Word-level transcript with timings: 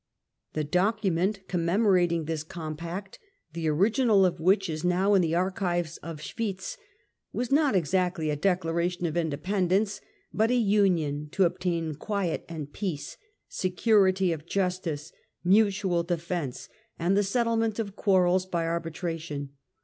I29i 0.01 0.53
The 0.55 0.63
document 0.63 1.47
commemorating 1.47 2.25
this 2.25 2.41
compact, 2.43 3.19
the 3.53 3.69
ori 3.69 3.91
ginal 3.91 4.25
of 4.25 4.39
which 4.39 4.67
is 4.67 4.83
now 4.83 5.13
in 5.13 5.21
the 5.21 5.35
Archives 5.35 5.97
of 5.97 6.21
Schwitz, 6.21 6.75
was 7.31 7.51
not 7.51 7.75
exactly 7.75 8.31
a 8.31 8.35
declaration 8.35 9.05
of 9.05 9.15
independence, 9.15 10.01
but 10.33 10.49
a 10.49 10.55
union 10.55 11.29
to 11.33 11.43
obtain 11.45 11.93
quiet 11.93 12.43
and 12.49 12.73
peace, 12.73 13.17
security 13.47 14.31
of 14.31 14.47
justice, 14.47 15.11
mutual 15.43 16.01
defence, 16.01 16.67
and 16.97 17.15
the 17.15 17.21
settlement 17.21 17.77
of 17.77 17.95
quarrels 17.95 18.47
by 18.47 18.65
arbitration. 18.65 19.51